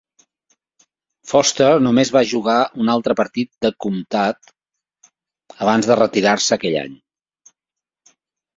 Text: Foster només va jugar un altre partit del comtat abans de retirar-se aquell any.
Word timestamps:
Foster 1.31 1.67
només 1.87 2.11
va 2.15 2.23
jugar 2.31 2.55
un 2.85 2.89
altre 2.95 3.17
partit 3.21 3.51
del 3.67 3.77
comtat 3.87 4.51
abans 5.67 5.93
de 5.93 6.01
retirar-se 6.03 6.59
aquell 6.59 6.81
any. 6.87 6.99